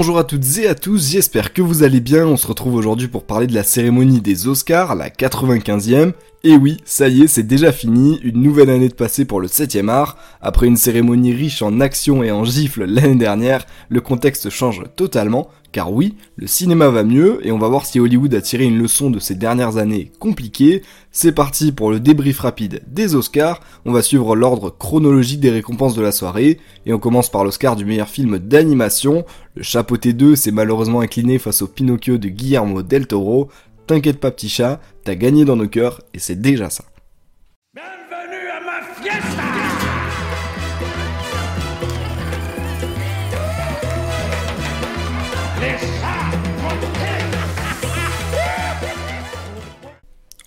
Bonjour 0.00 0.16
à 0.16 0.24
toutes 0.24 0.56
et 0.56 0.66
à 0.66 0.74
tous, 0.74 1.10
j'espère 1.10 1.52
que 1.52 1.60
vous 1.60 1.82
allez 1.82 2.00
bien. 2.00 2.26
On 2.26 2.38
se 2.38 2.46
retrouve 2.46 2.74
aujourd'hui 2.74 3.06
pour 3.06 3.24
parler 3.24 3.46
de 3.46 3.52
la 3.52 3.62
cérémonie 3.62 4.22
des 4.22 4.48
Oscars, 4.48 4.94
la 4.94 5.10
95e. 5.10 6.14
Et 6.42 6.56
oui, 6.56 6.78
ça 6.86 7.08
y 7.08 7.20
est, 7.20 7.26
c'est 7.26 7.42
déjà 7.42 7.70
fini, 7.70 8.18
une 8.22 8.40
nouvelle 8.40 8.70
année 8.70 8.88
de 8.88 8.94
passé 8.94 9.26
pour 9.26 9.42
le 9.42 9.46
7ème 9.46 9.90
art. 9.90 10.16
Après 10.40 10.66
une 10.66 10.78
cérémonie 10.78 11.34
riche 11.34 11.60
en 11.60 11.80
action 11.80 12.22
et 12.22 12.30
en 12.30 12.46
gifles 12.46 12.86
l'année 12.86 13.16
dernière, 13.16 13.66
le 13.90 14.00
contexte 14.00 14.48
change 14.48 14.84
totalement, 14.96 15.50
car 15.72 15.92
oui, 15.92 16.16
le 16.36 16.46
cinéma 16.46 16.88
va 16.88 17.04
mieux, 17.04 17.40
et 17.46 17.52
on 17.52 17.58
va 17.58 17.68
voir 17.68 17.86
si 17.86 18.00
Hollywood 18.00 18.34
a 18.34 18.40
tiré 18.40 18.64
une 18.64 18.78
leçon 18.78 19.10
de 19.10 19.18
ces 19.18 19.34
dernières 19.34 19.76
années 19.76 20.10
compliquées. 20.18 20.82
C'est 21.12 21.32
parti 21.32 21.72
pour 21.72 21.90
le 21.90 22.00
débrief 22.00 22.40
rapide 22.40 22.82
des 22.86 23.14
Oscars, 23.14 23.60
on 23.84 23.92
va 23.92 24.02
suivre 24.02 24.36
l'ordre 24.36 24.70
chronologique 24.70 25.40
des 25.40 25.50
récompenses 25.50 25.94
de 25.94 26.02
la 26.02 26.12
soirée, 26.12 26.58
et 26.86 26.92
on 26.92 26.98
commence 26.98 27.30
par 27.30 27.44
l'Oscar 27.44 27.76
du 27.76 27.84
meilleur 27.84 28.08
film 28.08 28.38
d'animation. 28.38 29.24
Le 29.54 29.62
chapeauté 29.62 30.12
2 30.12 30.36
s'est 30.36 30.50
malheureusement 30.50 31.00
incliné 31.00 31.38
face 31.38 31.62
au 31.62 31.66
Pinocchio 31.66 32.18
de 32.18 32.28
Guillermo 32.28 32.82
del 32.82 33.06
Toro, 33.06 33.48
T'inquiète 33.90 34.20
pas 34.20 34.30
petit 34.30 34.48
chat, 34.48 34.80
t'as 35.02 35.16
gagné 35.16 35.44
dans 35.44 35.56
nos 35.56 35.66
cœurs 35.66 36.00
et 36.14 36.20
c'est 36.20 36.40
déjà 36.40 36.70
ça. 36.70 36.84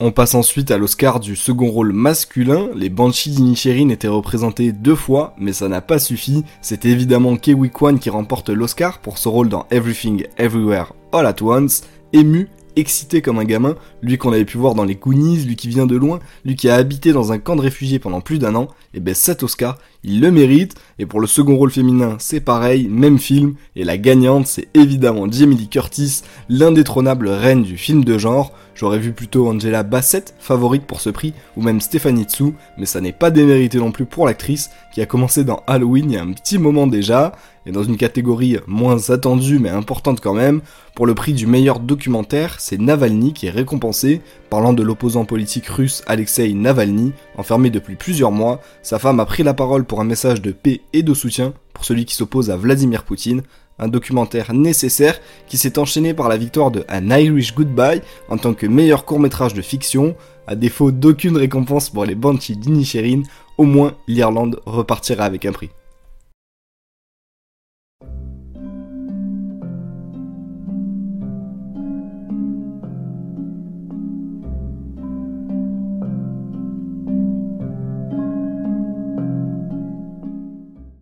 On 0.06 0.12
passe 0.12 0.36
ensuite 0.36 0.70
à 0.70 0.78
l'Oscar 0.78 1.22
du 1.22 1.38
second 1.38 1.70
rôle 1.70 1.94
masculin. 1.94 2.68
Les 2.76 2.90
Banshees 2.90 3.30
d'Inisherin 3.30 3.88
étaient 3.88 4.10
représentés 4.10 4.74
deux 4.74 4.96
fois, 4.96 5.34
mais 5.38 5.54
ça 5.54 5.70
n'a 5.70 5.80
pas 5.80 5.98
suffi. 5.98 6.44
C'est 6.62 6.84
évidemment 6.84 7.38
Kewi 7.38 7.70
Kwan 7.70 7.98
qui 7.98 8.10
remporte 8.10 8.50
l'Oscar 8.50 9.00
pour 9.00 9.18
ce 9.18 9.30
rôle 9.30 9.48
dans 9.48 9.66
Everything 9.72 10.26
Everywhere 10.38 10.92
All 11.14 11.26
at 11.26 11.42
Once. 11.42 11.84
Ému, 12.12 12.50
excité 12.76 13.22
comme 13.22 13.40
un 13.40 13.44
gamin, 13.44 13.76
lui 14.02 14.18
qu'on 14.18 14.32
avait 14.32 14.46
pu 14.46 14.58
voir 14.58 14.76
dans 14.76 14.84
les 14.84 14.96
Goonies, 14.96 15.46
lui 15.46 15.56
qui 15.56 15.68
vient 15.68 15.86
de 15.86 15.96
loin, 15.96 16.20
lui 16.46 16.56
qui 16.56 16.70
a 16.70 16.76
habité 16.76 17.14
dans 17.14 17.32
un 17.32 17.40
camp 17.40 17.56
de 17.56 17.62
réfugiés 17.62 18.00
pendant 18.00 18.22
plus 18.22 18.40
d'un 18.40 18.56
an, 18.56 18.68
et 18.94 19.00
ben 19.00 19.14
cet 19.14 19.44
Oscar, 19.44 19.78
il 20.04 20.20
le 20.20 20.32
mérite, 20.32 20.76
et 21.00 21.06
pour 21.06 21.22
le 21.22 21.28
second 21.28 21.56
rôle 21.56 21.72
féminin, 21.72 22.18
c'est 22.20 22.42
pareil, 22.42 22.88
même 22.90 23.18
film, 23.18 23.56
et 23.76 23.84
la 23.84 23.98
gagnante, 23.98 24.48
c'est 24.48 24.68
évidemment 24.74 25.32
Jamie 25.32 25.70
Curtis, 25.70 26.22
l'indétrônable 26.50 27.30
reine 27.30 27.64
du 27.64 27.78
film 27.78 28.04
de 28.04 28.18
genre, 28.18 28.52
j'aurais 28.76 29.00
vu 29.00 29.14
plutôt 29.14 29.48
Angela 29.50 29.84
Bassett, 29.84 30.36
favorite 30.40 30.84
pour 30.84 31.02
ce 31.02 31.10
prix, 31.10 31.34
ou 31.56 31.62
même 31.62 31.82
Stephanie 31.82 32.26
Tsu, 32.26 32.54
mais 32.78 32.86
ça 32.86 33.02
n'est 33.02 33.14
pas 33.14 33.32
démérité 33.32 33.78
non 33.78 33.92
plus 33.92 34.06
pour 34.06 34.26
l'actrice, 34.26 34.72
qui 34.94 35.02
a 35.02 35.06
commencé 35.06 35.44
dans 35.44 35.64
Halloween 35.68 36.12
il 36.12 36.16
y 36.16 36.18
a 36.18 36.24
un 36.24 36.34
petit 36.34 36.58
moment 36.58 36.88
déjà, 36.88 37.34
et 37.66 37.72
dans 37.72 37.84
une 37.84 37.98
catégorie 37.98 38.58
moins 38.68 39.10
attendue 39.10 39.60
mais 39.60 39.70
importante 39.70 40.20
quand 40.22 40.34
même, 40.34 40.62
pour 40.96 41.06
le 41.06 41.16
prix 41.16 41.34
du 41.34 41.48
meilleur 41.48 41.80
documentaire, 41.80 42.58
c'est 42.60 42.80
Navalny 42.80 43.34
qui 43.34 43.48
est 43.48 43.52
récompensé, 43.52 44.22
parlant 44.50 44.74
de 44.74 44.84
l'opposant 44.84 45.26
politique 45.26 45.68
russe 45.68 46.04
Alexei 46.08 46.54
Navalny, 46.54 47.14
enfermé 47.38 47.70
depuis 47.70 47.96
plusieurs 47.96 48.32
mois, 48.32 48.62
sa 48.82 49.00
femme 49.00 49.20
a 49.20 49.26
pris 49.26 49.44
la 49.44 49.54
parole 49.54 49.86
pour 49.86 50.02
un 50.02 50.06
message 50.06 50.42
de 50.42 50.52
paix 50.52 50.82
et 50.94 51.04
de 51.04 51.14
soutien 51.14 51.54
pour 51.74 51.86
celui 51.86 52.06
qui 52.06 52.16
s'oppose 52.16 52.52
à 52.52 52.58
Vladimir 52.58 53.04
Poutine, 53.04 53.42
un 53.80 53.88
documentaire 53.88 54.54
nécessaire 54.54 55.20
qui 55.48 55.58
s'est 55.58 55.80
enchaîné 55.80 56.14
par 56.14 56.30
la 56.30 56.38
victoire 56.38 56.72
de 56.72 56.86
An 56.90 57.10
Irish 57.10 57.56
Goodbye 57.56 58.02
en 58.30 58.38
tant 58.38 58.54
que 58.54 58.68
meilleur 58.68 59.06
court-métrage 59.06 59.54
de 59.54 59.62
fiction, 59.62 60.16
à 60.48 60.56
défaut 60.56 60.92
d'aucune 60.92 61.38
récompense 61.38 61.90
pour 61.90 62.06
les 62.06 62.16
Banshees 62.16 62.56
d'Inisherin, 62.56 63.24
au 63.58 63.64
moins 63.64 63.96
l'Irlande 64.08 64.62
repartira 64.66 65.26
avec 65.26 65.46
un 65.46 65.52
prix. 65.52 65.70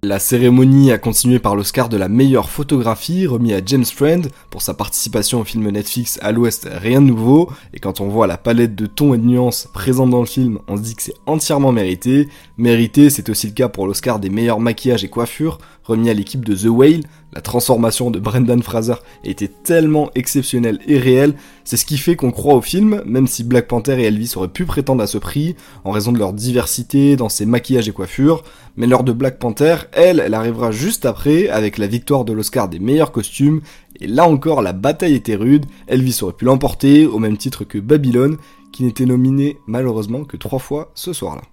La 0.04 0.18
cérémonie 0.18 0.92
a 0.92 0.98
continué 0.98 1.38
par 1.38 1.56
l'Oscar 1.56 1.88
de 1.88 1.96
la 1.96 2.10
meilleure 2.10 2.50
photographie 2.50 3.28
remis 3.28 3.54
à 3.54 3.62
James 3.64 3.86
Friend 3.86 4.28
pour 4.50 4.64
sa 4.64 4.74
participation 4.74 5.42
au 5.42 5.44
film 5.44 5.70
Netflix 5.70 6.18
à 6.24 6.32
l'Ouest 6.32 6.68
Rien 6.72 7.02
de 7.02 7.06
nouveau, 7.06 7.52
et 7.76 7.80
quand 7.80 8.02
on 8.02 8.08
voit 8.08 8.26
la 8.26 8.40
palette 8.40 8.74
de 8.74 8.88
tons 8.88 9.14
et 9.14 9.20
de 9.20 9.26
nuances 9.26 9.68
présentes 9.72 10.10
dans 10.10 10.22
le 10.22 10.26
film, 10.26 10.58
on 10.68 10.76
se 10.76 10.82
dit 10.82 10.96
que 10.96 11.04
c'est 11.04 11.14
entièrement 11.28 11.72
mérité. 11.72 12.28
Mérité, 12.58 13.12
c'est 13.12 13.30
aussi 13.30 13.46
le 13.46 13.54
cas 13.54 13.70
pour 13.70 13.86
l'Oscar 13.86 14.20
des 14.20 14.32
meilleurs 14.32 14.60
maquillages 14.60 15.04
et 15.04 15.08
coiffures 15.08 15.60
remis 15.84 16.10
à 16.10 16.14
l'équipe 16.14 16.46
de 16.46 16.56
The 16.56 16.70
Whale, 16.70 17.04
la 17.34 17.42
transformation 17.42 18.12
de 18.12 18.20
Brendan 18.20 18.62
Fraser 18.62 18.96
était 19.24 19.48
tellement 19.48 20.12
exceptionnelle 20.16 20.80
et 20.88 20.98
réelle, 20.98 21.34
c'est 21.64 21.78
ce 21.78 21.86
qui 21.86 21.98
fait 21.98 22.16
qu'on 22.16 22.32
croit 22.32 22.56
au 22.56 22.62
film, 22.62 23.02
même 23.06 23.28
si 23.28 23.44
Black 23.44 23.68
Panther 23.68 24.02
et 24.02 24.06
Elvis 24.06 24.34
auraient 24.36 24.48
pu 24.48 24.66
prétendre 24.66 25.02
à 25.02 25.08
ce 25.08 25.18
prix, 25.18 25.56
en 25.84 25.92
raison 25.92 26.12
de 26.12 26.20
leur 26.20 26.34
diversité 26.34 27.16
dans 27.16 27.30
ses 27.30 27.46
maquillages 27.46 27.88
et 27.88 27.94
coiffures, 27.94 28.44
mais 28.76 28.88
l'heure 28.88 29.04
de 29.04 29.12
Black 29.14 29.40
Panther, 29.40 29.76
elle, 29.94 30.19
elle 30.19 30.34
arrivera 30.34 30.72
juste 30.72 31.06
après, 31.06 31.50
avec 31.50 31.78
la 31.78 31.88
victoire 31.88 32.25
de 32.25 32.34
l'Oscar 32.34 32.69
des 32.69 32.79
meilleurs 32.79 33.12
costumes, 33.12 33.62
et 34.00 34.07
là 34.07 34.28
encore 34.28 34.62
la 34.62 34.74
bataille 34.74 35.16
était 35.16 35.35
rude, 35.35 35.66
Elvis 35.88 36.19
aurait 36.22 36.34
pu 36.34 36.46
l'emporter, 36.46 37.06
au 37.06 37.19
même 37.19 37.38
titre 37.38 37.63
que 37.63 37.78
Babylone, 37.78 38.38
qui 38.72 38.84
n'était 38.84 39.06
nominé 39.06 39.57
malheureusement 39.68 40.24
que 40.24 40.38
trois 40.38 40.59
fois 40.59 40.91
ce 40.96 41.13
soir-là. 41.13 41.44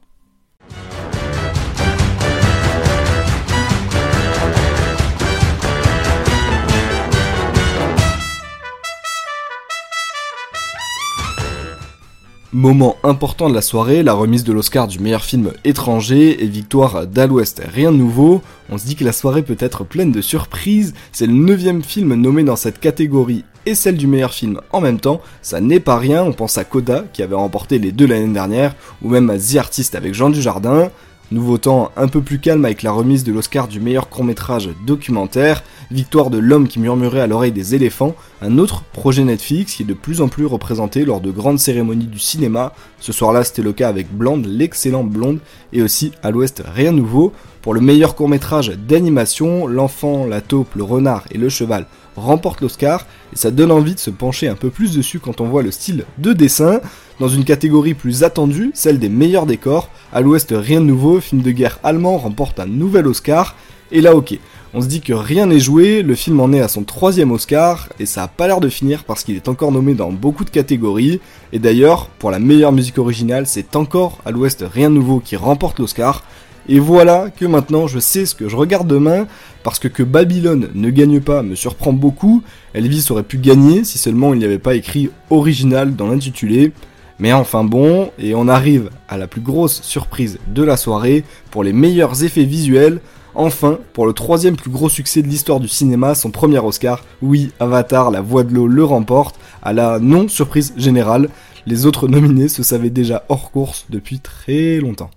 Moment 12.55 12.97
important 13.03 13.51
de 13.51 13.55
la 13.55 13.61
soirée, 13.61 14.03
la 14.03 14.15
remise 14.15 14.43
de 14.43 14.55
l'Oscar 14.55 14.89
du 14.89 15.01
meilleur 15.01 15.23
film 15.23 15.53
étranger 15.65 16.43
et 16.43 16.47
victoire 16.47 17.07
d'Al 17.07 17.31
West. 17.31 17.61
Rien 17.75 17.93
de 17.93 17.99
nouveau, 17.99 18.41
on 18.71 18.79
se 18.79 18.87
dit 18.87 18.97
que 18.97 19.05
la 19.05 19.13
soirée 19.13 19.43
peut 19.43 19.59
être 19.59 19.85
pleine 19.85 20.13
de 20.13 20.23
surprises, 20.23 20.95
c'est 21.13 21.27
le 21.27 21.35
neuvième 21.35 21.83
film 21.83 22.15
nommé 22.15 22.45
dans 22.45 22.57
cette 22.57 22.81
catégorie 22.81 23.45
et 23.67 23.75
celle 23.75 23.99
du 23.99 24.07
meilleur 24.07 24.33
film 24.33 24.63
en 24.73 24.81
même 24.81 24.99
temps, 24.99 25.21
ça 25.43 25.61
n'est 25.61 25.79
pas 25.79 25.99
rien, 25.99 26.25
on 26.25 26.33
pense 26.33 26.57
à 26.57 26.65
Coda 26.65 27.05
qui 27.13 27.23
avait 27.23 27.35
remporté 27.35 27.79
les 27.79 27.93
deux 27.93 28.07
l'année 28.07 28.33
dernière, 28.33 28.75
ou 29.03 29.11
même 29.11 29.29
à 29.29 29.37
The 29.39 29.57
Artist 29.57 29.95
avec 29.95 30.15
Jean 30.15 30.31
Dujardin, 30.31 30.91
Nouveau 31.31 31.59
temps 31.59 31.93
un 31.99 32.09
peu 32.09 32.22
plus 32.22 32.39
calme 32.39 32.65
avec 32.65 32.83
la 32.83 32.91
remise 32.91 33.22
de 33.22 33.33
l'Oscar 33.33 33.69
du 33.69 33.81
meilleur 33.81 34.09
court-métrage 34.09 34.71
documentaire, 34.87 35.62
victoire 35.91 36.31
de 36.31 36.39
l'homme 36.39 36.66
qui 36.66 36.81
murmurait 36.81 37.21
à 37.21 37.27
l'oreille 37.27 37.53
des 37.53 37.75
éléphants, 37.75 38.15
un 38.41 38.56
autre 38.56 38.83
projet 38.94 39.25
Netflix 39.25 39.75
qui 39.75 39.83
est 39.83 39.87
de 39.87 39.93
plus 39.93 40.22
en 40.22 40.28
plus 40.28 40.47
représenté 40.47 41.05
lors 41.05 41.21
de 41.21 41.31
grandes 41.31 41.59
cérémonies 41.59 42.06
du 42.06 42.19
cinéma. 42.19 42.72
Ce 42.99 43.12
soir-là, 43.12 43.44
c'était 43.44 43.61
le 43.61 43.75
cas 43.75 43.91
avec 43.91 44.11
Blonde, 44.11 44.47
l'excellent 44.47 45.05
Blonde, 45.05 45.41
et 45.75 45.83
aussi 45.83 46.12
à 46.22 46.31
l'ouest 46.31 46.62
Rien 46.67 46.93
Nouveau. 46.93 47.34
Pour 47.61 47.75
le 47.75 47.83
meilleur 47.83 48.15
court-métrage 48.15 48.71
d'animation, 48.71 49.67
l'enfant, 49.67 50.25
la 50.25 50.41
taupe, 50.41 50.77
le 50.77 50.83
renard 50.83 51.25
et 51.31 51.37
le 51.37 51.50
cheval 51.50 51.87
remportent 52.19 52.61
l'Oscar, 52.61 53.06
et 53.33 53.37
ça 53.37 53.51
donne 53.51 53.71
envie 53.71 53.95
de 53.95 54.01
se 54.01 54.11
pencher 54.11 54.49
un 54.49 54.55
peu 54.55 54.71
plus 54.71 54.97
dessus 54.97 55.19
quand 55.19 55.41
on 55.41 55.49
voit 55.49 55.62
le 55.62 55.71
style 55.71 56.05
de 56.19 56.33
dessin. 56.33 56.81
Dans 57.21 57.29
une 57.29 57.45
catégorie 57.45 57.95
plus 57.95 58.23
attendue, 58.23 58.71
celle 58.75 58.99
des 58.99 59.09
meilleurs 59.09 59.47
décors, 59.47 59.91
à 60.12 60.21
l'ouest 60.21 60.55
rien 60.56 60.81
de 60.81 60.87
nouveau, 60.87 61.21
film 61.21 61.43
de 61.43 61.51
guerre 61.51 61.79
allemand 61.83 62.19
remporte 62.19 62.61
un 62.61 62.67
nouvel 62.67 63.06
Oscar, 63.06 63.56
et 63.91 64.01
là 64.01 64.15
ok, 64.15 64.39
on 64.75 64.83
se 64.83 64.87
dit 64.87 65.01
que 65.01 65.15
rien 65.15 65.47
n'est 65.47 65.61
joué, 65.61 66.03
le 66.03 66.15
film 66.15 66.41
en 66.41 66.53
est 66.53 66.61
à 66.61 66.69
son 66.69 66.84
troisième 66.84 67.33
Oscar, 67.33 67.89
et 67.99 68.06
ça 68.06 68.23
a 68.23 68.29
pas 68.29 68.47
l'air 68.47 68.61
de 68.61 68.69
finir 68.69 69.05
parce 69.05 69.25
qu'il 69.25 69.35
est 69.35 69.49
encore 69.49 69.73
nommé 69.73 69.94
dans 69.94 70.12
beaucoup 70.12 70.44
de 70.44 70.50
catégories, 70.50 71.20
et 71.53 71.59
d'ailleurs, 71.59 72.06
pour 72.19 72.31
la 72.31 72.38
meilleure 72.38 72.73
musique 72.73 72.99
originale, 72.99 73.47
c'est 73.47 73.76
encore 73.76 74.19
à 74.26 74.31
l'ouest 74.31 74.65
rien 74.70 74.91
de 74.91 74.94
nouveau 74.94 75.20
qui 75.20 75.37
remporte 75.37 75.79
l'Oscar, 75.79 76.23
et 76.69 76.79
voilà 76.79 77.31
que 77.31 77.44
maintenant 77.47 77.87
je 77.87 77.99
sais 77.99 78.26
ce 78.26 78.35
que 78.35 78.49
je 78.49 78.56
regarde 78.56 78.87
demain, 78.87 79.26
parce 79.62 79.79
que 79.79 79.88
que 79.88 80.03
Babylone 80.03 80.69
ne 80.75 80.91
gagne 80.91 81.20
pas 81.20 81.43
me 81.43 81.55
surprend 81.55 81.93
beaucoup, 81.93 82.43
Elvis 82.75 83.06
aurait 83.11 83.23
pu 83.23 83.38
gagner 83.38 83.85
si 83.85 83.99
seulement 83.99 84.35
il 84.35 84.38
n'y 84.38 84.44
avait 84.44 84.59
pas 84.59 84.75
écrit 84.75 85.11
original 85.31 85.97
dans 85.97 86.09
l'intitulé, 86.09 86.73
mais 87.19 87.32
enfin 87.32 87.65
bon, 87.65 88.11
et 88.19 88.35
on 88.35 88.49
arrive 88.49 88.91
à 89.09 89.17
la 89.17 89.26
plus 89.26 89.41
grosse 89.41 89.82
surprise 89.82 90.38
de 90.47 90.62
la 90.62 90.76
soirée, 90.76 91.25
pour 91.50 91.65
les 91.65 91.73
meilleurs 91.73 92.23
effets 92.23 92.44
visuels, 92.44 93.00
enfin, 93.35 93.79
pour 93.93 94.06
le 94.06 94.12
troisième 94.12 94.56
plus 94.56 94.70
gros 94.70 94.88
succès 94.88 95.23
de 95.23 95.29
l'histoire 95.29 95.61
du 95.61 95.69
cinéma, 95.69 96.15
son 96.15 96.31
premier 96.31 96.59
Oscar, 96.59 97.05
oui, 97.23 97.50
Avatar, 97.61 98.11
la 98.11 98.20
voix 98.20 98.44
de 98.44 98.55
l'eau 98.55 98.67
le 98.67 98.85
remporte, 98.85 99.37
à 99.62 99.73
la 99.73 99.99
non-surprise 99.99 100.75
générale, 100.76 101.29
les 101.67 101.87
autres 101.87 102.09
nominés 102.09 102.49
se 102.49 102.62
savaient 102.62 102.91
déjà 102.91 103.25
hors 103.29 103.50
course 103.50 103.87
depuis 103.91 104.20
très 104.20 104.79
longtemps. 104.79 105.11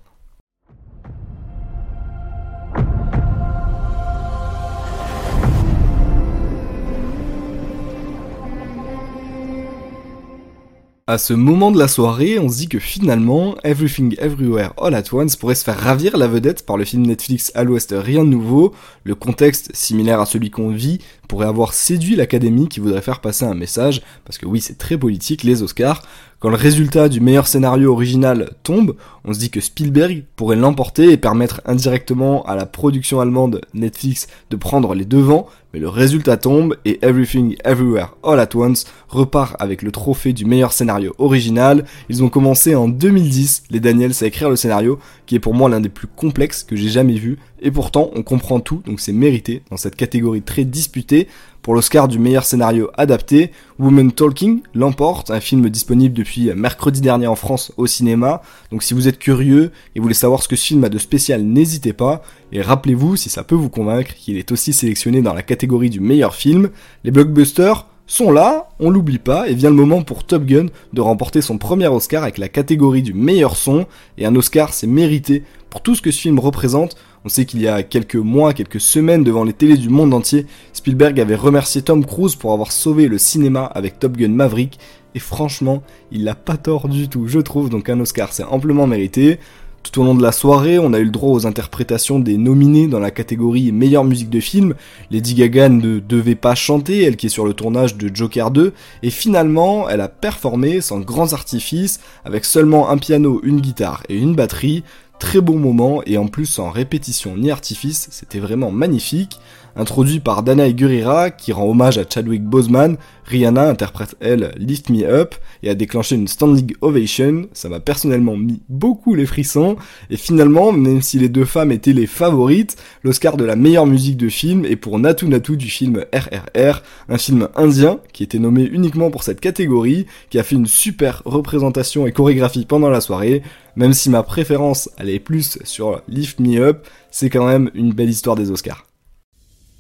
À 11.12 11.18
ce 11.18 11.34
moment 11.34 11.72
de 11.72 11.78
la 11.78 11.90
soirée, 11.90 12.40
on 12.40 12.48
se 12.48 12.56
dit 12.56 12.70
que 12.70 12.80
finalement, 12.80 13.58
Everything 13.66 14.16
Everywhere 14.18 14.72
All 14.78 14.96
at 14.96 15.04
Once 15.12 15.36
pourrait 15.36 15.56
se 15.56 15.66
faire 15.66 15.78
ravir 15.78 16.16
la 16.16 16.30
vedette 16.30 16.66
par 16.66 16.78
le 16.78 16.86
film 16.86 17.06
Netflix 17.06 17.52
à 17.54 17.66
l'Ouest 17.66 17.94
Rien 17.98 18.24
de 18.24 18.30
Nouveau. 18.30 18.74
Le 19.04 19.14
contexte, 19.14 19.72
similaire 19.74 20.22
à 20.22 20.26
celui 20.26 20.52
qu'on 20.52 20.70
vit, 20.70 21.00
pourrait 21.28 21.48
avoir 21.48 21.74
séduit 21.74 22.16
l'académie 22.16 22.70
qui 22.70 22.80
voudrait 22.80 23.02
faire 23.02 23.20
passer 23.20 23.44
un 23.44 23.56
message, 23.56 24.02
parce 24.24 24.38
que 24.38 24.46
oui, 24.46 24.62
c'est 24.62 24.78
très 24.78 24.98
politique, 24.98 25.44
les 25.44 25.64
Oscars. 25.64 26.02
Quand 26.42 26.50
le 26.50 26.56
résultat 26.56 27.08
du 27.08 27.22
meilleur 27.22 27.46
scénario 27.46 27.92
original 27.94 28.50
tombe, 28.64 28.96
on 29.26 29.32
se 29.32 29.38
dit 29.38 29.52
que 29.52 29.62
Spielberg 29.62 30.24
pourrait 30.36 30.56
l'emporter 30.56 31.12
et 31.12 31.18
permettre 31.18 31.62
indirectement 31.66 32.44
à 32.48 32.56
la 32.56 32.66
production 32.66 33.22
allemande 33.22 33.62
Netflix 33.76 34.26
de 34.50 34.56
prendre 34.56 34.96
les 34.96 35.06
devants, 35.06 35.46
mais 35.72 35.80
le 35.80 35.88
résultat 35.88 36.38
tombe 36.38 36.76
et 36.84 36.98
Everything 37.06 37.58
Everywhere 37.64 38.16
All 38.24 38.40
at 38.40 38.56
Once 38.56 38.86
repart 39.08 39.56
avec 39.60 39.84
le 39.84 39.92
trophée 39.92 40.34
du 40.34 40.46
meilleur 40.46 40.74
scénario 40.74 41.14
original. 41.20 41.86
Ils 42.10 42.24
ont 42.24 42.30
commencé 42.30 42.74
en 42.74 42.88
2010, 42.88 43.66
les 43.70 43.80
Daniels, 43.80 44.14
à 44.20 44.26
écrire 44.26 44.50
le 44.50 44.56
scénario, 44.56 44.98
qui 45.28 45.36
est 45.36 45.40
pour 45.40 45.54
moi 45.54 45.70
l'un 45.70 45.80
des 45.80 45.90
plus 45.90 46.08
complexes 46.08 46.64
que 46.64 46.76
j'ai 46.76 46.90
jamais 46.90 47.20
vu, 47.20 47.38
et 47.62 47.70
pourtant 47.70 48.10
on 48.16 48.24
comprend 48.24 48.60
tout, 48.60 48.82
donc 48.88 49.00
c'est 49.00 49.14
mérité 49.14 49.62
dans 49.70 49.78
cette 49.78 49.96
catégorie 49.96 50.42
très 50.42 50.66
disputée. 50.66 51.28
Pour 51.62 51.76
l'Oscar 51.76 52.08
du 52.08 52.18
meilleur 52.18 52.44
scénario 52.44 52.90
adapté, 52.98 53.52
Woman 53.78 54.12
Talking 54.12 54.62
l'emporte, 54.74 55.30
un 55.30 55.40
film 55.40 55.70
disponible 55.70 56.16
depuis 56.16 56.52
mercredi 56.56 57.02
dernier 57.02 57.28
en 57.28 57.36
France 57.36 57.72
au 57.78 57.86
cinéma. 57.86 58.42
Donc 58.72 58.82
si 58.82 58.96
vous 58.96 59.08
êtes 59.08 59.20
curieux 59.20 59.72
et 59.96 60.00
voulez 60.00 60.16
savoir 60.16 60.42
ce 60.42 60.48
que 60.48 60.56
ce 60.56 60.66
film 60.66 60.84
a 60.84 60.90
de 60.90 60.98
spécial, 60.98 61.44
n'hésitez 61.44 61.94
pas. 61.94 62.24
Et 62.52 62.64
rappelez-vous, 62.64 63.16
si 63.16 63.30
ça 63.30 63.44
peut 63.44 63.54
vous 63.54 63.70
convaincre, 63.70 64.16
qu'il 64.16 64.38
est 64.38 64.52
aussi 64.52 64.74
sélectionné 64.74 65.22
dans 65.22 65.36
la 65.36 65.44
catégorie 65.44 65.92
du 65.92 66.00
meilleur 66.00 66.34
film. 66.34 66.72
Les 67.04 67.12
blockbusters 67.12 67.86
sont 68.12 68.32
là, 68.32 68.68
on 68.82 68.90
l'oublie 68.90 69.20
pas, 69.20 69.48
et 69.48 69.54
vient 69.54 69.70
le 69.70 69.76
moment 69.78 70.02
pour 70.02 70.26
Top 70.26 70.44
Gun 70.44 70.66
de 70.92 71.00
remporter 71.00 71.42
son 71.42 71.58
premier 71.58 71.88
Oscar 71.88 72.24
avec 72.24 72.38
la 72.38 72.50
catégorie 72.50 73.02
du 73.02 73.14
meilleur 73.14 73.56
son, 73.56 73.86
et 74.18 74.26
un 74.26 74.36
Oscar 74.36 74.74
c'est 74.74 74.86
mérité 74.86 75.44
pour 75.70 75.82
tout 75.82 75.96
ce 75.96 76.02
que 76.02 76.12
ce 76.12 76.20
film 76.20 76.38
représente, 76.38 76.98
on 77.24 77.30
sait 77.30 77.46
qu'il 77.46 77.62
y 77.62 77.70
a 77.70 77.84
quelques 77.84 78.18
mois, 78.18 78.52
quelques 78.52 78.82
semaines 78.82 79.24
devant 79.24 79.46
les 79.46 79.54
télés 79.54 79.78
du 79.78 79.88
monde 79.88 80.14
entier, 80.14 80.46
Spielberg 80.74 81.22
avait 81.22 81.36
remercié 81.36 81.84
Tom 81.84 82.06
Cruise 82.06 82.36
pour 82.36 82.52
avoir 82.52 82.74
sauvé 82.74 83.08
le 83.08 83.18
cinéma 83.18 83.64
avec 83.64 83.98
Top 83.98 84.18
Gun 84.18 84.28
Maverick, 84.28 84.78
et 85.16 85.20
franchement, 85.20 85.82
il 86.12 86.26
l'a 86.26 86.36
pas 86.36 86.58
tort 86.58 86.90
du 86.90 87.08
tout, 87.08 87.30
je 87.30 87.40
trouve, 87.40 87.70
donc 87.70 87.88
un 87.88 88.00
Oscar 88.02 88.34
c'est 88.34 88.44
amplement 88.44 88.88
mérité. 88.88 89.40
Tout 89.84 90.02
au 90.02 90.04
long 90.04 90.14
de 90.14 90.22
la 90.22 90.32
soirée, 90.32 90.78
on 90.78 90.94
a 90.94 91.00
eu 91.00 91.06
le 91.06 91.12
droit 91.12 91.32
aux 91.32 91.48
interprétations 91.48 92.20
des 92.20 92.38
nominés 92.38 92.88
dans 92.88 93.00
la 93.00 93.10
catégorie 93.10 93.72
meilleure 93.72 94.04
musique 94.04 94.30
de 94.30 94.40
film. 94.40 94.76
Lady 95.10 95.34
Gaga 95.34 95.70
ne 95.70 96.00
devait 96.00 96.36
pas 96.36 96.54
chanter, 96.54 97.04
elle 97.04 97.18
qui 97.18 97.26
est 97.26 97.30
sur 97.30 97.46
le 97.46 97.54
tournage 97.54 97.98
de 97.98 98.14
Joker 98.14 98.52
2, 98.52 98.74
et 99.02 99.10
finalement, 99.10 99.90
elle 99.90 100.02
a 100.02 100.08
performé 100.08 100.82
sans 100.82 101.00
grands 101.00 101.34
artifices, 101.34 102.00
avec 102.26 102.46
seulement 102.46 102.90
un 102.90 102.98
piano, 102.98 103.42
une 103.44 103.60
guitare 103.60 104.04
et 104.08 104.18
une 104.18 104.36
batterie, 104.36 104.84
Très 105.22 105.40
bon 105.40 105.60
moment 105.60 106.02
et 106.08 106.18
en 106.18 106.26
plus 106.26 106.48
sans 106.48 106.72
répétition 106.72 107.38
ni 107.38 107.52
artifice, 107.52 108.08
c'était 108.10 108.40
vraiment 108.40 108.72
magnifique. 108.72 109.40
Introduit 109.76 110.20
par 110.20 110.42
Danae 110.42 110.74
Gurira 110.74 111.30
qui 111.30 111.54
rend 111.54 111.70
hommage 111.70 112.00
à 112.00 112.04
Chadwick 112.10 112.44
Boseman, 112.44 112.98
Rihanna 113.26 113.70
interprète 113.70 114.16
elle 114.20 114.52
Lift 114.58 114.90
Me 114.90 115.06
Up 115.06 115.36
et 115.64 115.70
a 115.70 115.76
déclenché 115.76 116.16
une 116.16 116.28
standing 116.28 116.74
ovation. 116.82 117.48
Ça 117.54 117.70
m'a 117.70 117.80
personnellement 117.80 118.36
mis 118.36 118.62
beaucoup 118.68 119.16
les 119.16 119.26
frissons. 119.26 119.78
Et 120.10 120.18
finalement, 120.18 120.74
même 120.74 121.02
si 121.02 121.20
les 121.20 121.30
deux 121.30 121.46
femmes 121.46 121.72
étaient 121.72 121.94
les 121.94 122.08
favorites, 122.08 122.76
l'Oscar 123.04 123.38
de 123.38 123.46
la 123.46 123.56
meilleure 123.56 123.86
musique 123.86 124.18
de 124.18 124.28
film 124.28 124.66
est 124.66 124.76
pour 124.76 125.00
Natu 125.00 125.28
Natu 125.28 125.56
du 125.56 125.70
film 125.70 126.04
RRR, 126.14 126.82
un 127.08 127.18
film 127.18 127.48
indien 127.56 128.00
qui 128.12 128.24
était 128.24 128.40
nommé 128.40 128.64
uniquement 128.64 129.12
pour 129.12 129.24
cette 129.24 129.40
catégorie, 129.40 130.08
qui 130.30 130.40
a 130.40 130.44
fait 130.44 130.56
une 130.56 130.68
super 130.68 131.22
représentation 131.24 132.06
et 132.08 132.12
chorégraphie 132.12 132.66
pendant 132.66 132.90
la 132.90 133.00
soirée. 133.02 133.44
Même 133.78 133.94
si 133.94 134.10
ma 134.10 134.22
préférence 134.22 134.90
allait 135.11 135.21
plus 135.21 135.59
sur 135.65 136.03
Lift 136.09 136.39
Me 136.41 136.59
Up, 136.69 136.87
c'est 137.11 137.31
quand 137.31 137.47
même 137.47 137.71
une 137.75 137.93
belle 137.93 138.11
histoire 138.11 138.37
des 138.37 138.51
Oscars. 138.51 138.83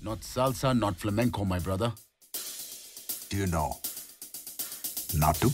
Not 0.03 0.19
salsa, 0.35 0.73
not 0.75 0.95
flamenco, 0.99 1.45
my 1.45 1.59
brother. 1.59 1.91
Do 3.31 3.37
you 3.39 3.47
know? 3.47 3.69
Natu? 5.15 5.49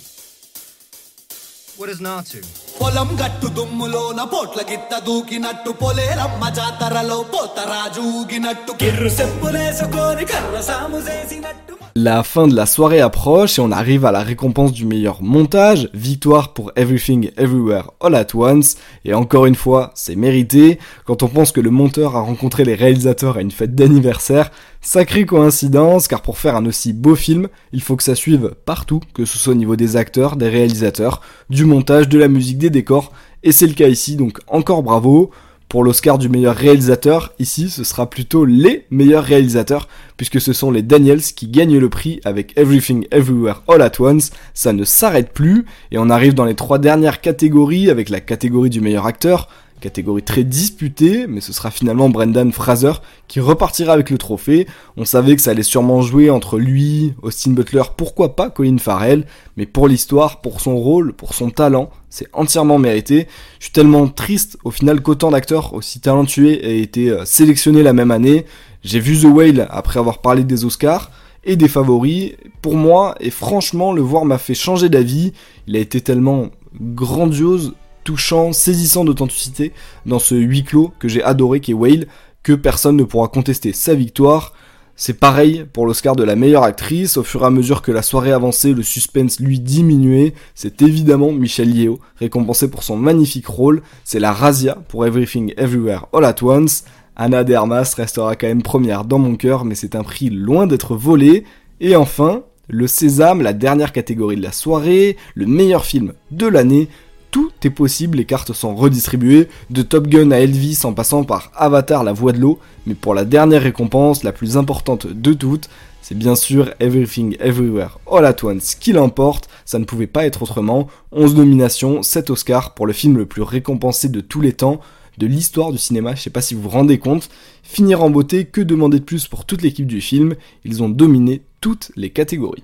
What 1.79 1.89
is 1.91 2.01
Natu? 2.01 2.41
పొలం 2.79 3.11
గట్టు 3.21 3.49
దుమ్ములోన 3.57 4.21
పోట్ల 4.33 4.61
గిత్త 4.71 4.93
దూకినట్టు 5.07 5.71
పొలేరమ్మ 5.81 6.45
జాతరలో 6.59 7.19
పోతరాజు 7.33 8.03
ఊగినట్టు 8.21 8.73
కిర్రు 8.83 9.11
సెప్పులేసుకొని 9.19 10.25
కర్ర 10.33 10.57
సాము 10.69 10.99
చేసినట్టు 11.09 11.66
la 12.00 12.22
fin 12.22 12.48
de 12.48 12.56
la 12.56 12.68
soirée 12.68 13.02
approche 13.02 13.58
et 13.58 13.62
on 13.64 13.72
arrive 13.72 14.06
à 14.06 14.12
la 14.12 14.22
récompense 14.22 14.72
du 14.72 14.86
meilleur 14.86 15.24
montage, 15.24 15.90
victoire 15.96 16.54
pour 16.54 16.72
Everything 16.76 17.32
Everywhere 17.38 17.90
All 18.02 18.14
at 18.14 18.28
Once, 18.36 18.78
et 19.04 19.16
encore 19.16 19.48
une 19.48 19.56
fois, 19.56 19.90
c'est 19.96 20.16
mérité, 20.16 20.78
quand 21.06 21.24
on 21.24 21.28
pense 21.28 21.52
que 21.52 21.60
le 21.60 21.72
monteur 21.72 22.16
a 22.16 22.22
rencontré 22.22 22.66
les 22.66 22.76
réalisateurs 22.76 23.38
à 23.38 23.42
une 23.42 23.50
fête 23.50 23.74
d'anniversaire, 23.74 24.52
sacrée 24.80 25.26
coïncidence, 25.26 26.08
car 26.08 26.22
pour 26.22 26.38
faire 26.38 26.56
un 26.56 26.68
aussi 26.68 26.94
beau 26.94 27.16
film, 27.16 27.48
il 27.74 27.82
faut 27.82 27.96
que 27.96 28.04
ça 28.04 28.14
suive 28.14 28.54
partout, 28.66 29.02
que 29.16 29.26
ce 29.26 29.40
soit 29.40 29.54
au 29.54 29.58
niveau 29.58 29.76
des 29.76 29.96
acteurs, 29.96 30.36
des 30.36 30.50
réalisateurs, 30.50 31.22
du 31.50 31.66
montage, 31.66 32.08
de 32.10 32.20
la 32.20 32.28
musique, 32.28 32.60
des 32.60 32.70
décors, 32.70 33.12
et 33.42 33.52
c'est 33.52 33.66
le 33.66 33.74
cas 33.74 33.88
ici, 33.88 34.18
donc 34.18 34.38
encore 34.48 34.84
bravo, 34.84 35.32
pour 35.70 35.84
l'Oscar 35.84 36.18
du 36.18 36.30
meilleur 36.30 36.56
réalisateur, 36.56 37.34
ici 37.40 37.70
ce 37.70 37.84
sera 37.84 38.10
plutôt 38.10 38.46
les 38.46 38.86
meilleurs 38.90 39.24
réalisateurs, 39.24 39.88
puisque 40.16 40.40
ce 40.40 40.54
sont 40.54 40.72
les 40.72 40.82
Daniels 40.82 41.22
qui 41.22 41.48
gagnent 41.48 41.78
le 41.78 41.90
prix 41.90 42.22
avec 42.24 42.58
Everything 42.58 43.06
Everywhere 43.12 43.64
All 43.68 43.82
at 43.82 44.00
Once, 44.00 44.32
ça 44.54 44.72
ne 44.72 44.86
s'arrête 44.86 45.34
plus, 45.34 45.66
et 45.92 45.98
on 45.98 46.10
arrive 46.10 46.34
dans 46.34 46.46
les 46.46 46.56
trois 46.56 46.80
dernières 46.80 47.20
catégories 47.20 47.90
avec 47.90 48.10
la 48.10 48.22
catégorie 48.22 48.70
du 48.70 48.80
meilleur 48.80 49.06
acteur, 49.06 49.50
catégorie 49.80 50.24
très 50.24 50.44
disputée, 50.44 51.28
mais 51.28 51.42
ce 51.42 51.54
sera 51.54 51.72
finalement 51.72 52.10
Brendan 52.10 52.52
Fraser 52.52 52.94
qui 53.28 53.40
repartira 53.40 53.94
avec 53.94 54.10
le 54.10 54.18
trophée. 54.18 54.68
On 54.96 55.06
savait 55.06 55.36
que 55.36 55.42
ça 55.42 55.52
allait 55.52 55.64
sûrement 55.64 56.02
jouer 56.02 56.30
entre 56.30 56.58
lui, 56.58 57.14
Austin 57.22 57.52
Butler, 57.52 57.84
pourquoi 57.96 58.36
pas 58.36 58.50
Colin 58.50 58.78
Farrell, 58.78 59.26
mais 59.56 59.66
pour 59.66 59.88
l'histoire, 59.88 60.42
pour 60.42 60.62
son 60.62 60.78
rôle, 60.78 61.14
pour 61.14 61.34
son 61.34 61.50
talent, 61.50 61.90
c'est 62.10 62.28
entièrement 62.34 62.80
mérité. 62.80 63.28
Je 63.60 63.66
suis 63.66 63.74
tellement 63.74 64.08
triste 64.08 64.58
au 64.64 64.72
final 64.72 65.02
qu'autant 65.02 65.32
d'acteurs 65.32 65.74
aussi 65.74 66.00
talentueux 66.00 66.64
aient 66.66 66.80
été 66.80 67.10
euh, 67.10 67.26
sélectionnés 67.26 67.84
la 67.84 67.94
même 67.94 68.12
année. 68.12 68.46
J'ai 68.84 69.00
vu 69.00 69.20
The 69.20 69.26
Whale 69.26 69.68
après 69.70 70.00
avoir 70.00 70.20
parlé 70.20 70.44
des 70.44 70.66
Oscars 70.66 71.12
et 71.44 71.56
des 71.56 71.68
favoris. 71.68 72.34
Pour 72.62 72.76
moi, 72.76 73.16
et 73.20 73.30
franchement, 73.30 73.94
le 73.94 74.02
voir 74.02 74.26
m'a 74.26 74.38
fait 74.38 74.54
changer 74.54 74.90
d'avis. 74.90 75.34
Il 75.68 75.76
a 75.76 75.80
été 75.80 76.02
tellement 76.02 76.50
grandiose, 76.80 77.74
touchant, 78.08 78.54
saisissant 78.54 79.04
d'authenticité 79.04 79.74
dans 80.06 80.18
ce 80.18 80.34
huis 80.34 80.64
clos 80.64 80.94
que 80.98 81.10
j'ai 81.10 81.22
adoré 81.22 81.60
qui 81.60 81.72
est 81.72 81.74
Whale, 81.74 82.08
que 82.42 82.54
personne 82.54 82.96
ne 82.96 83.04
pourra 83.04 83.28
contester. 83.28 83.74
Sa 83.74 83.96
victoire. 83.96 84.54
C'est 84.96 85.20
pareil 85.20 85.66
pour 85.74 85.86
l'Oscar 85.86 86.16
de 86.16 86.24
la 86.24 86.38
meilleure 86.38 86.64
actrice, 86.64 87.18
au 87.18 87.24
fur 87.24 87.44
et 87.44 87.46
à 87.46 87.50
mesure 87.52 87.84
que 87.84 87.92
la 87.92 88.02
soirée 88.02 88.32
avançait, 88.32 88.74
le 88.74 88.82
suspense 88.82 89.40
lui 89.40 89.60
diminuait, 89.60 90.34
c'est 90.56 90.82
évidemment 90.82 91.32
Michelle 91.32 91.70
Yeoh, 91.76 92.00
récompensée 92.16 92.72
pour 92.72 92.82
son 92.82 92.96
magnifique 92.96 93.46
rôle, 93.46 93.84
c'est 94.04 94.20
la 94.20 94.32
Razia 94.32 94.76
pour 94.88 95.06
Everything 95.06 95.54
Everywhere 95.56 96.08
All 96.14 96.26
at 96.26 96.42
Once, 96.42 96.84
Anna 97.16 97.44
de 97.44 97.54
Armas 97.54 97.94
restera 97.96 98.36
quand 98.36 98.48
même 98.48 98.64
première 98.64 99.06
dans 99.06 99.20
mon 99.20 99.36
cœur, 99.36 99.66
mais 99.66 99.76
c'est 99.76 99.94
un 99.94 100.04
prix 100.04 100.32
loin 100.32 100.66
d'être 100.66 100.96
volé, 100.96 101.44
et 101.80 101.96
enfin, 101.96 102.42
le 102.68 102.88
Sésame, 102.88 103.44
la 103.44 103.54
dernière 103.54 103.92
catégorie 103.92 104.38
de 104.38 104.42
la 104.42 104.52
soirée, 104.52 105.16
le 105.36 105.46
meilleur 105.46 105.86
film 105.86 106.14
de 106.32 106.48
l'année, 106.48 106.90
tout 107.32 107.52
est 107.64 107.70
possible, 107.70 108.18
les 108.18 108.26
cartes 108.26 108.54
sont 108.54 108.76
redistribuées, 108.76 109.48
de 109.70 109.82
Top 109.82 110.08
Gun 110.08 110.32
à 110.32 110.38
Elvis 110.38 110.82
en 110.84 110.94
passant 110.94 111.24
par 111.24 111.52
Avatar 111.56 112.04
la 112.04 112.14
voix 112.14 112.32
de 112.32 112.40
l'eau, 112.40 112.60
mais 112.86 112.96
pour 112.96 113.14
la 113.14 113.26
dernière 113.26 113.64
récompense, 113.64 114.24
la 114.24 114.32
plus 114.32 114.58
importante 114.58 115.08
de 115.08 115.34
toutes, 115.34 115.70
c'est 116.02 116.18
bien 116.18 116.36
sûr 116.36 116.74
Everything 116.80 117.36
Everywhere 117.40 118.00
All 118.10 118.26
at 118.26 118.38
Once 118.44 118.76
qui 118.76 118.94
l'emporte, 118.94 119.50
ça 119.66 119.78
ne 119.78 119.84
pouvait 119.86 120.08
pas 120.08 120.26
être 120.26 120.44
autrement, 120.44 120.88
11 121.12 121.36
nominations, 121.36 122.02
7 122.02 122.30
Oscars 122.30 122.74
pour 122.74 122.88
le 122.88 122.94
film 122.94 123.18
le 123.18 123.26
plus 123.26 123.42
récompensé 123.42 124.08
de 124.08 124.22
tous 124.22 124.40
les 124.40 124.54
temps, 124.54 124.80
de 125.18 125.28
l'histoire 125.28 125.72
du 125.72 125.78
cinéma, 125.78 126.16
je 126.16 126.22
sais 126.22 126.30
pas 126.30 126.42
si 126.42 126.56
vous 126.56 126.62
vous 126.62 126.70
rendez 126.70 126.98
compte, 127.00 127.30
finir 127.64 128.04
en 128.04 128.10
beauté, 128.10 128.46
que 128.46 128.62
demander 128.62 129.00
de 129.00 129.04
plus 129.04 129.28
pour 129.28 129.46
toute 129.46 129.62
l'équipe 129.62 129.88
du 129.88 130.00
film, 130.00 130.36
ils 130.64 130.82
ont 130.82 130.90
dominé 130.90 131.42
toutes 131.60 131.92
les 131.96 132.10
catégories. 132.10 132.64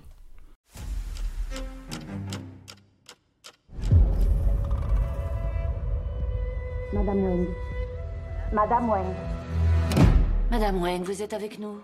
Madame 6.93 7.23
Wang. 7.23 7.47
Madame 8.53 8.89
Wang. 8.89 9.05
Madame 10.51 10.79
Wang, 10.79 11.01
vous 11.03 11.23
êtes 11.23 11.33
avec 11.33 11.57
nous 11.57 11.77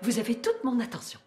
Vous 0.00 0.18
avez 0.18 0.34
toute 0.34 0.64
mon 0.64 0.80
attention. 0.80 1.20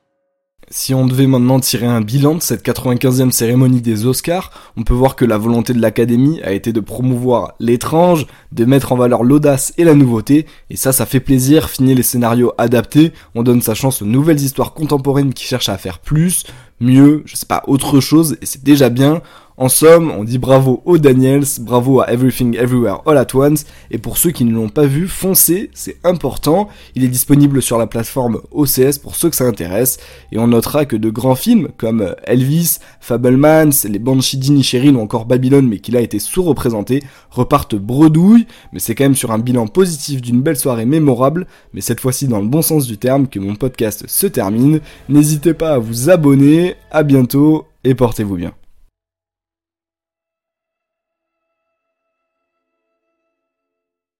Si 0.71 0.95
on 0.95 1.05
devait 1.05 1.27
maintenant 1.27 1.59
tirer 1.59 1.85
un 1.85 2.01
bilan 2.01 2.35
de 2.35 2.41
cette 2.41 2.65
95e 2.65 3.29
cérémonie 3.29 3.81
des 3.81 4.07
Oscars, 4.07 4.49
on 4.77 4.83
peut 4.83 4.95
voir 4.95 5.15
que 5.15 5.25
la 5.25 5.37
volonté 5.37 5.73
de 5.73 5.81
l'Académie 5.81 6.41
a 6.41 6.53
été 6.53 6.73
de 6.73 6.79
promouvoir 6.79 7.53
l'étrange, 7.59 8.25
de 8.51 8.65
mettre 8.65 8.93
en 8.93 8.95
valeur 8.95 9.23
l'audace 9.23 9.73
et 9.77 9.83
la 9.83 9.93
nouveauté, 9.93 10.47
et 10.71 10.75
ça 10.75 10.91
ça 10.91 11.05
fait 11.05 11.19
plaisir, 11.19 11.69
finir 11.69 11.95
les 11.95 12.01
scénarios 12.01 12.53
adaptés, 12.57 13.13
on 13.35 13.43
donne 13.43 13.61
sa 13.61 13.75
chance 13.75 14.01
aux 14.01 14.05
nouvelles 14.05 14.41
histoires 14.41 14.73
contemporaines 14.73 15.33
qui 15.33 15.45
cherchent 15.45 15.69
à 15.69 15.77
faire 15.77 15.99
plus, 15.99 16.45
mieux, 16.79 17.21
je 17.25 17.35
sais 17.35 17.45
pas, 17.45 17.63
autre 17.67 17.99
chose, 17.99 18.37
et 18.41 18.45
c'est 18.45 18.63
déjà 18.63 18.89
bien, 18.89 19.21
en 19.63 19.69
somme, 19.69 20.11
on 20.11 20.25
dit 20.25 20.39
bravo 20.39 20.81
aux 20.83 20.97
Daniels, 20.97 21.45
bravo 21.61 22.01
à 22.01 22.11
Everything 22.11 22.57
Everywhere 22.57 23.01
All 23.05 23.17
at 23.17 23.27
Once, 23.33 23.65
et 23.91 23.97
pour 23.97 24.17
ceux 24.17 24.31
qui 24.31 24.43
ne 24.43 24.53
l'ont 24.53 24.67
pas 24.67 24.85
vu, 24.85 25.07
foncez, 25.07 25.69
c'est 25.73 25.95
important. 26.03 26.67
Il 26.95 27.05
est 27.05 27.07
disponible 27.07 27.61
sur 27.61 27.77
la 27.77 27.87
plateforme 27.87 28.41
OCS 28.51 28.97
pour 29.01 29.15
ceux 29.15 29.29
que 29.29 29.37
ça 29.37 29.45
intéresse, 29.45 29.99
et 30.33 30.37
on 30.37 30.47
notera 30.47 30.83
que 30.83 30.97
de 30.97 31.09
grands 31.09 31.35
films 31.35 31.69
comme 31.77 32.13
Elvis, 32.25 32.79
Fablemans, 32.99 33.69
les 33.87 33.99
Banshee 33.99 34.35
d'Inisherin 34.35 34.95
ou 34.95 34.99
encore 34.99 35.23
Babylone, 35.23 35.69
mais 35.69 35.79
qu'il 35.79 35.95
a 35.95 36.01
été 36.01 36.19
sous-représenté, 36.19 37.01
repartent 37.31 37.75
bredouille, 37.75 38.47
mais 38.73 38.79
c'est 38.79 38.95
quand 38.95 39.05
même 39.05 39.15
sur 39.15 39.31
un 39.31 39.39
bilan 39.39 39.67
positif 39.67 40.21
d'une 40.21 40.41
belle 40.41 40.57
soirée 40.57 40.85
mémorable, 40.85 41.47
mais 41.73 41.79
cette 41.79 42.01
fois-ci 42.01 42.27
dans 42.27 42.41
le 42.41 42.47
bon 42.47 42.61
sens 42.61 42.85
du 42.85 42.97
terme 42.97 43.27
que 43.27 43.39
mon 43.39 43.55
podcast 43.55 44.03
se 44.09 44.27
termine. 44.27 44.81
N'hésitez 45.07 45.53
pas 45.53 45.75
à 45.75 45.79
vous 45.79 46.09
abonner, 46.09 46.75
à 46.91 47.03
bientôt, 47.03 47.65
et 47.85 47.95
portez-vous 47.95 48.35
bien. 48.35 48.51